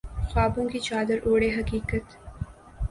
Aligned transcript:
خوابوں 0.29 0.67
کی 0.69 0.79
چادر 0.79 1.17
اوڑھے 1.25 1.49
حقیقت 1.57 2.05